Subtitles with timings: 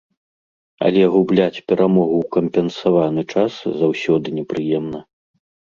[0.87, 3.53] Але губляць перамогу ў кампенсаваны час
[3.85, 4.99] заўсёды непрыемна.